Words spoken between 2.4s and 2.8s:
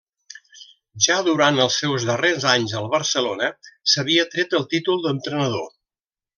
anys